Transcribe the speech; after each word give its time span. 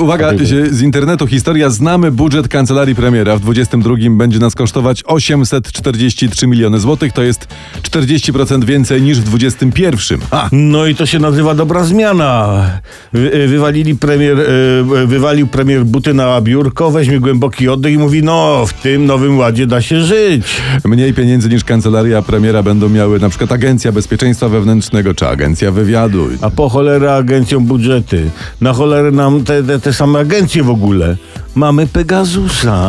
Uwaga, 0.00 0.30
z 0.70 0.82
internetu 0.82 1.26
historia. 1.26 1.70
Znamy 1.70 2.10
budżet 2.10 2.48
kancelarii 2.48 2.94
premiera. 2.94 3.36
W 3.36 3.40
22 3.40 3.94
będzie 4.10 4.38
nas 4.38 4.54
kosztować 4.54 5.02
843 5.06 6.46
miliony 6.46 6.80
złotych. 6.80 7.12
To 7.12 7.22
jest 7.22 7.48
40% 7.82 8.64
więcej 8.64 9.02
niż 9.02 9.20
w 9.20 9.24
21. 9.24 10.20
Ha! 10.30 10.48
No 10.52 10.86
i 10.86 10.94
to 10.94 11.06
się 11.06 11.18
nazywa 11.18 11.54
dobra 11.54 11.84
zmiana. 11.84 12.64
Wy, 13.12 13.34
y, 13.34 13.48
wywalili 13.48 13.96
premier, 13.96 14.40
y, 14.40 15.06
wywalił 15.06 15.46
premier 15.46 15.84
buty 15.84 16.14
na 16.14 16.40
biurko, 16.40 16.90
weźmie 16.90 17.20
głęboki 17.20 17.68
oddech 17.68 17.92
i 17.92 17.98
mówi, 17.98 18.22
no 18.22 18.66
w 18.66 18.72
tym 18.72 19.06
nowym 19.06 19.38
ładzie 19.38 19.66
da 19.66 19.82
się 19.82 20.02
żyć. 20.02 20.46
Mniej 20.84 21.14
pieniędzy 21.14 21.48
niż 21.48 21.64
kancelaria 21.64 22.22
premiera 22.22 22.62
będą 22.62 22.88
miały 22.88 23.20
na 23.20 23.28
przykład 23.28 23.52
Agencja 23.52 23.92
Bezpieczeństwa 23.92 24.48
Wewnętrznego 24.48 25.14
czy 25.14 25.28
Agencja 25.28 25.70
Wywiadu. 25.70 26.28
A 26.40 26.50
po 26.50 26.68
cholerę 26.68 27.14
agencją 27.14 27.60
budżety. 27.60 28.30
Na 28.60 28.72
cholerę 28.72 29.10
nam 29.10 29.44
te, 29.44 29.57
te, 29.62 29.78
te 29.78 29.92
same 29.92 30.18
agencje 30.18 30.62
w 30.62 30.70
ogóle. 30.70 31.16
Mamy 31.54 31.86
Pegasusa. 31.86 32.88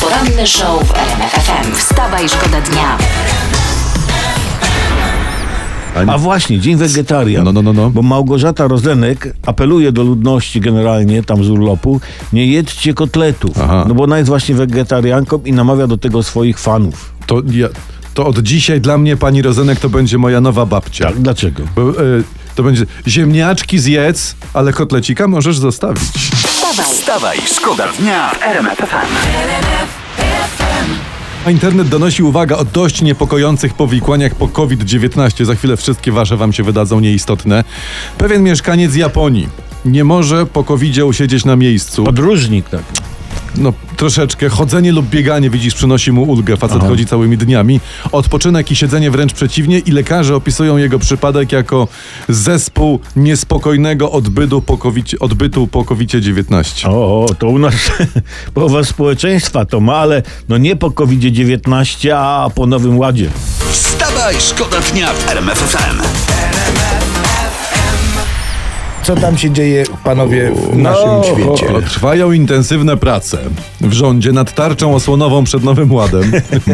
Poranny 0.00 0.46
show 0.46 0.88
w 0.88 0.94
RMF 0.94 1.32
FM. 1.32 1.74
Wstawaj, 1.74 2.28
szkoda 2.28 2.60
dnia. 2.60 2.98
A 6.06 6.18
właśnie, 6.18 6.60
Dzień 6.60 6.76
Wegetarian. 6.76 7.44
No, 7.44 7.52
no, 7.52 7.62
no, 7.62 7.72
no. 7.72 7.90
Bo 7.90 8.02
Małgorzata 8.02 8.68
Rozenek 8.68 9.34
apeluje 9.46 9.92
do 9.92 10.02
ludności 10.02 10.60
generalnie 10.60 11.22
tam 11.22 11.44
z 11.44 11.50
urlopu, 11.50 12.00
nie 12.32 12.46
jedzcie 12.46 12.94
kotletów. 12.94 13.60
Aha. 13.62 13.84
No 13.88 13.94
bo 13.94 14.04
ona 14.04 14.18
jest 14.18 14.28
właśnie 14.28 14.54
wegetarianką 14.54 15.40
i 15.44 15.52
namawia 15.52 15.86
do 15.86 15.98
tego 15.98 16.22
swoich 16.22 16.58
fanów. 16.58 17.12
To, 17.26 17.42
ja, 17.50 17.68
to 18.14 18.26
od 18.26 18.38
dzisiaj 18.38 18.80
dla 18.80 18.98
mnie 18.98 19.16
pani 19.16 19.42
Rozenek 19.42 19.80
to 19.80 19.88
będzie 19.88 20.18
moja 20.18 20.40
nowa 20.40 20.66
babcia. 20.66 21.04
Tak, 21.06 21.18
dlaczego? 21.18 21.62
Bo, 21.76 21.90
e, 21.90 21.94
to 22.54 22.62
będzie 22.62 22.86
ziemniaczki 23.08 23.78
zjedz, 23.78 24.34
ale 24.54 24.72
kotlecika 24.72 25.28
możesz 25.28 25.58
zostawić. 25.58 26.02
Wstawaj, 26.46 26.94
Wstawaj, 26.94 27.38
szkoda 27.46 27.88
dnia 27.98 28.30
w 28.30 28.42
RMF. 28.42 28.82
A 31.46 31.50
internet 31.50 31.88
donosi 31.88 32.22
uwaga 32.22 32.56
o 32.56 32.64
dość 32.64 33.02
niepokojących 33.02 33.74
powikłaniach 33.74 34.34
po 34.34 34.48
COVID-19. 34.48 35.44
Za 35.44 35.54
chwilę 35.54 35.76
wszystkie 35.76 36.12
wasze 36.12 36.36
wam 36.36 36.52
się 36.52 36.62
wydadzą 36.62 37.00
nieistotne. 37.00 37.64
Pewien 38.18 38.42
mieszkaniec 38.42 38.94
Japonii 38.94 39.48
nie 39.84 40.04
może 40.04 40.46
po 40.46 40.64
covid 40.64 40.98
usiedzieć 40.98 41.44
na 41.44 41.56
miejscu. 41.56 42.04
Podróżnik 42.04 42.68
tak. 42.68 43.01
No 43.56 43.72
troszeczkę. 43.96 44.48
Chodzenie 44.48 44.92
lub 44.92 45.06
bieganie, 45.06 45.50
widzisz, 45.50 45.74
przynosi 45.74 46.12
mu 46.12 46.22
ulgę. 46.22 46.56
Facet 46.56 46.82
chodzi 46.82 47.06
całymi 47.06 47.36
dniami. 47.36 47.80
Odpoczynek 48.12 48.70
i 48.70 48.76
siedzenie 48.76 49.10
wręcz 49.10 49.32
przeciwnie 49.32 49.78
i 49.78 49.90
lekarze 49.90 50.36
opisują 50.36 50.76
jego 50.76 50.98
przypadek 50.98 51.52
jako 51.52 51.88
zespół 52.28 53.00
niespokojnego 53.16 54.10
odbytu 54.12 54.62
po 54.62 54.78
COVID, 54.78 55.14
odbytu 55.20 55.66
po 55.66 55.84
COVID-19. 55.84 56.88
O, 56.88 57.24
o, 57.24 57.34
to 57.34 57.48
u 57.48 57.58
nas 57.58 57.74
połowa 58.54 58.84
społeczeństwa 58.84 59.64
to 59.64 59.80
ma, 59.80 59.96
ale 59.96 60.22
no 60.48 60.58
nie 60.58 60.76
po 60.76 60.90
COVID-19, 60.90 62.10
a 62.16 62.50
po 62.54 62.66
Nowym 62.66 62.98
Ładzie. 62.98 63.30
Wstawaj, 63.70 64.34
szkoda 64.40 64.80
dnia 64.80 65.12
w 65.12 65.30
RMF 65.30 65.58
FM. 65.58 66.41
Co 69.02 69.14
tam 69.16 69.38
się 69.38 69.50
dzieje, 69.50 69.84
panowie, 70.04 70.52
w 70.72 70.76
naszym 70.76 71.06
No, 71.06 71.22
świecie? 71.24 71.74
O, 71.74 71.82
Trwają 71.82 72.32
intensywne 72.32 72.96
prace 72.96 73.38
w 73.80 73.92
rządzie 73.92 74.32
nad 74.32 74.54
tarczą 74.54 74.94
osłonową 74.94 75.44
przed 75.44 75.64
Nowym 75.64 75.92
Ładem. 75.92 76.32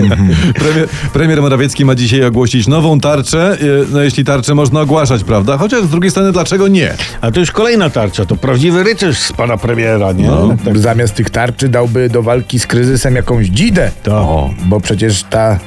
premier, 0.61 0.89
premier 1.13 1.43
Morawiecki 1.43 1.85
ma 1.85 1.95
dzisiaj 1.95 2.25
ogłosić 2.25 2.67
nową 2.67 3.01
tarczę, 3.01 3.53
e, 3.53 3.57
no 3.93 4.03
jeśli 4.03 4.25
tarczę 4.25 4.55
można 4.55 4.81
ogłaszać, 4.81 5.25
prawda? 5.25 5.59
Chociaż 5.59 5.83
z 5.85 5.89
drugiej 5.89 6.11
strony, 6.11 6.33
dlaczego 6.33 6.69
nie? 6.69 6.95
A 7.21 7.31
to 7.31 7.41
już 7.41 7.51
kolejna 7.51 7.91
tarcza, 7.91 8.25
to 8.27 8.37
prawdziwy 8.37 8.83
rycerz 8.85 9.19
z 9.19 9.33
pana 9.33 9.57
premiera, 9.57 10.13
nie? 10.13 10.27
No. 10.27 10.57
Tak. 10.65 10.79
Zamiast 10.79 11.15
tych 11.15 11.31
tarczy 11.31 11.69
dałby 11.69 12.09
do 12.09 12.23
walki 12.23 12.59
z 12.59 12.67
kryzysem 12.67 13.17
jakąś 13.17 13.47
dzidę. 13.47 13.91
To. 14.03 14.51
Bo 14.67 14.81
przecież 14.81 15.23
ta 15.31 15.59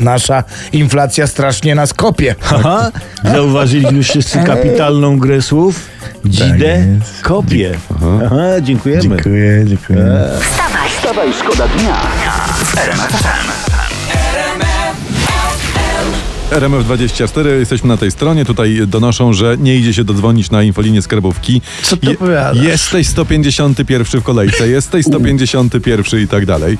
nasza 0.00 0.44
inflacja 0.72 1.26
strasznie 1.26 1.74
nas 1.74 1.94
kopie. 1.94 2.34
Aha, 2.54 2.90
zauważyli 3.24 3.96
już 3.96 4.08
wszyscy 4.08 4.38
kapitalną 4.38 5.18
grę 5.18 5.42
słów? 5.42 5.86
Dzidę 6.24 6.66
jest. 6.66 7.22
kopie. 7.22 7.72
Aha, 8.26 8.60
dziękujemy. 8.62 9.02
Dziękuję, 9.02 9.64
dziękuję. 9.66 9.98
wstawaj. 10.40 10.90
Wstawaj, 10.90 11.28
szkoda 11.32 11.68
dnia. 11.68 11.96
RMF24, 16.50 17.46
jesteśmy 17.46 17.88
na 17.88 17.96
tej 17.96 18.10
stronie. 18.10 18.44
Tutaj 18.44 18.80
donoszą, 18.86 19.32
że 19.32 19.56
nie 19.58 19.76
idzie 19.76 19.94
się 19.94 20.04
dodzwonić 20.04 20.50
na 20.50 20.62
infolinię 20.62 21.02
skarbówki. 21.02 21.62
Co 21.82 21.96
ty 21.96 22.10
opowiadasz? 22.10 22.56
Jesteś 22.56 23.06
151 23.06 24.20
w 24.20 24.24
kolejce, 24.24 24.68
jesteś 24.68 25.06
151 25.06 26.20
i 26.20 26.28
tak 26.28 26.46
dalej. 26.46 26.78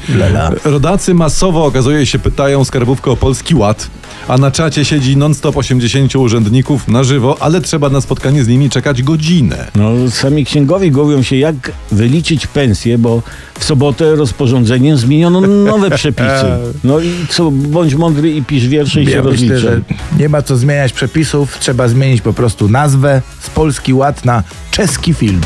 Rodacy 0.64 1.14
masowo, 1.14 1.64
okazuje 1.64 2.06
się, 2.06 2.18
pytają 2.18 2.64
skarbówkę 2.64 3.10
o 3.10 3.16
Polski 3.16 3.54
Ład, 3.54 3.90
a 4.28 4.38
na 4.38 4.50
czacie 4.50 4.84
siedzi 4.84 5.16
non-stop 5.16 5.56
80 5.56 6.16
urzędników 6.16 6.88
na 6.88 7.04
żywo, 7.04 7.36
ale 7.40 7.60
trzeba 7.60 7.90
na 7.90 8.00
spotkanie 8.00 8.44
z 8.44 8.48
nimi 8.48 8.70
czekać 8.70 9.02
godzinę. 9.02 9.70
No, 9.74 9.90
sami 10.10 10.44
księgowi 10.44 10.90
głowią 10.90 11.22
się, 11.22 11.36
jak 11.36 11.72
wyliczyć 11.92 12.46
pensję, 12.46 12.98
bo 12.98 13.22
w 13.58 13.64
sobotę 13.64 14.16
rozporządzeniem 14.16 14.96
zmieniono 14.96 15.40
nowe 15.40 15.90
przepisy. 15.90 16.30
No 16.84 17.00
i 17.00 17.10
co, 17.28 17.50
bądź 17.50 17.94
mądry 17.94 18.32
i 18.32 18.42
pisz 18.42 18.68
wiersze 18.68 19.02
i 19.02 19.06
się 19.06 19.20
rozliczaj. 19.22 19.59
Że 19.60 19.80
nie 20.18 20.28
ma 20.28 20.42
co 20.42 20.56
zmieniać 20.56 20.92
przepisów, 20.92 21.58
trzeba 21.58 21.88
zmienić 21.88 22.22
po 22.22 22.32
prostu 22.32 22.68
nazwę 22.68 23.22
z 23.40 23.50
Polski 23.50 23.94
Ład 23.94 24.24
na 24.24 24.42
czeski 24.70 25.14
film. 25.14 25.40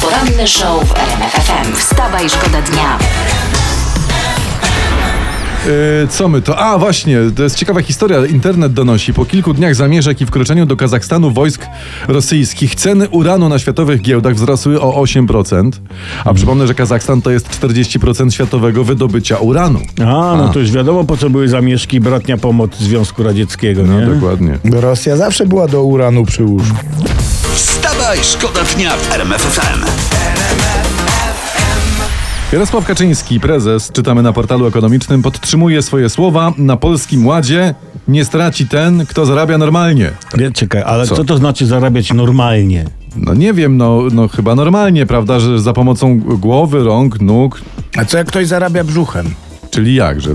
Poranny 0.00 0.48
show 0.48 0.88
w 0.88 0.92
RMF 0.92 1.32
FM. 1.32 1.76
Wstawaj, 1.76 2.30
szkoda 2.30 2.62
dnia. 2.62 2.98
Yy, 5.66 6.08
co 6.08 6.28
my 6.28 6.42
to? 6.42 6.58
A 6.58 6.78
właśnie, 6.78 7.18
to 7.36 7.42
jest 7.42 7.56
ciekawa 7.56 7.82
historia. 7.82 8.26
Internet 8.26 8.72
donosi. 8.72 9.12
Po 9.14 9.24
kilku 9.24 9.54
dniach 9.54 9.74
zamieszek 9.74 10.20
i 10.20 10.26
wkroczeniu 10.26 10.66
do 10.66 10.76
Kazachstanu 10.76 11.30
wojsk 11.30 11.66
rosyjskich 12.08 12.74
ceny 12.74 13.08
uranu 13.08 13.48
na 13.48 13.58
światowych 13.58 14.02
giełdach 14.02 14.34
wzrosły 14.34 14.80
o 14.80 15.02
8%. 15.02 15.70
A 16.24 16.34
przypomnę, 16.34 16.66
że 16.66 16.74
Kazachstan 16.74 17.22
to 17.22 17.30
jest 17.30 17.48
40% 17.60 18.30
światowego 18.30 18.84
wydobycia 18.84 19.36
uranu. 19.36 19.80
A, 20.00 20.04
no 20.36 20.48
to 20.52 20.58
już 20.58 20.70
wiadomo, 20.70 21.04
po 21.04 21.16
co 21.16 21.30
były 21.30 21.48
zamieszki 21.48 22.00
bratnia 22.00 22.36
pomoc 22.36 22.76
Związku 22.78 23.22
Radzieckiego, 23.22 23.82
No 23.82 24.00
nie? 24.00 24.06
dokładnie. 24.06 24.58
Rosja 24.64 25.16
zawsze 25.16 25.46
była 25.46 25.68
do 25.68 25.82
uranu 25.84 26.24
przy 26.24 26.44
łóżku. 26.44 26.76
Wstawaj, 27.54 28.18
szkoda 28.22 28.60
dnia 28.76 28.90
w 28.96 29.12
RMF 29.12 29.42
FM. 29.42 29.84
Jarosław 32.52 32.86
Kaczyński, 32.86 33.40
prezes, 33.40 33.92
czytamy 33.92 34.22
na 34.22 34.32
portalu 34.32 34.66
ekonomicznym, 34.66 35.22
podtrzymuje 35.22 35.82
swoje 35.82 36.08
słowa. 36.08 36.52
Na 36.58 36.76
Polskim 36.76 37.26
Ładzie 37.26 37.74
nie 38.08 38.24
straci 38.24 38.68
ten, 38.68 39.06
kto 39.06 39.26
zarabia 39.26 39.58
normalnie. 39.58 40.10
Nie, 40.38 40.50
Czekaj, 40.50 40.82
ale 40.86 41.06
Co? 41.06 41.16
co? 41.16 41.24
to 41.24 41.36
znaczy 41.36 41.66
zarabiać 41.66 42.12
normalnie? 42.12 42.84
No 43.16 43.34
nie 43.34 43.52
wiem, 43.52 43.76
no, 43.76 44.02
no 44.12 44.28
chyba 44.28 44.54
normalnie, 44.54 45.06
prawda, 45.06 45.40
że 45.40 45.60
za 45.60 45.72
pomocą 45.72 46.20
głowy, 46.20 46.84
rąk, 46.84 47.20
nóg, 47.20 47.60
A 47.96 48.04
co 48.04 48.18
jak 48.18 48.26
ktoś 48.26 48.46
zarabia 48.46 48.84
brzuchem? 48.84 49.26
czyli 49.70 49.94
jak, 49.94 50.20
że... 50.20 50.30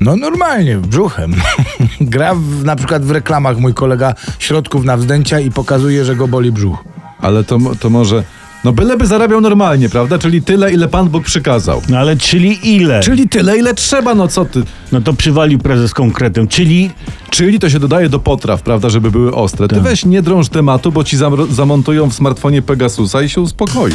No 0.00 0.16
normalnie, 0.16 0.76
brzuchem. 0.76 1.34
Gra 2.00 2.34
w, 2.34 2.64
na 2.64 2.76
przykład 2.76 3.04
w 3.04 3.10
reklamach 3.10 3.58
mój 3.58 3.74
kolega 3.74 4.14
środków 4.38 4.84
na 4.84 4.96
wzdęcia 4.96 5.40
i 5.40 5.50
pokazuje, 5.50 6.04
że 6.04 6.16
go 6.16 6.28
boli 6.28 6.52
brzuch. 6.52 6.84
Ale 7.20 7.44
to, 7.44 7.58
to 7.80 7.90
może... 7.90 8.22
No 8.64 8.72
byleby 8.72 9.06
zarabiał 9.06 9.40
normalnie, 9.40 9.88
prawda? 9.88 10.18
Czyli 10.18 10.42
tyle, 10.42 10.72
ile 10.72 10.88
Pan 10.88 11.08
Bóg 11.08 11.24
przykazał. 11.24 11.82
No 11.88 11.98
ale 11.98 12.16
czyli 12.16 12.74
ile? 12.76 13.00
Czyli 13.00 13.28
tyle, 13.28 13.58
ile 13.58 13.74
trzeba, 13.74 14.14
no 14.14 14.28
co 14.28 14.44
ty? 14.44 14.62
No 14.92 15.00
to 15.00 15.12
przywalił 15.12 15.58
prezes 15.58 15.94
konkretem, 15.94 16.48
czyli 16.48 16.90
Czyli 17.30 17.58
to 17.58 17.70
się 17.70 17.78
dodaje 17.80 18.08
do 18.08 18.18
potraw, 18.18 18.62
prawda, 18.62 18.88
żeby 18.88 19.10
były 19.10 19.34
ostre. 19.34 19.68
Ty 19.68 19.80
weź 19.80 20.04
nie 20.04 20.22
drąż 20.22 20.48
tematu, 20.48 20.92
bo 20.92 21.04
ci 21.04 21.16
zam- 21.16 21.52
zamontują 21.52 22.10
w 22.10 22.14
smartfonie 22.14 22.62
Pegasusa 22.62 23.22
i 23.22 23.28
się 23.28 23.40
uspokoisz. 23.40 23.94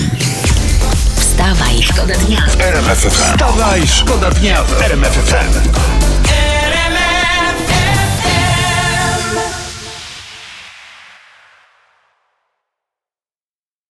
Wstawaj, 1.16 1.82
szkoda 1.82 2.14
dnia. 2.28 2.38
RMF 2.60 2.98
FM. 2.98 3.10
Wstawaj, 3.10 3.88
szkoda 3.88 4.32
dnia 4.32 4.64
w 4.64 4.82
RMF 4.82 5.10
FM. 5.14 5.93